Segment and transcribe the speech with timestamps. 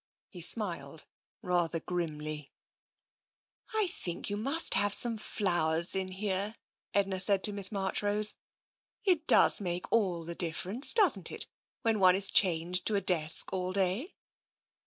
[0.31, 1.05] He smiled
[1.43, 2.51] rather grimly."
[3.77, 6.55] I think you must have some flowers in here,"
[6.91, 8.33] Edna said to Miss Marchrose."
[9.05, 11.45] It does make all the differ ence, doesn't it,
[11.83, 14.15] when one is chained to a desk all day?